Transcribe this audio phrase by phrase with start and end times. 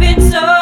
[0.00, 0.59] been so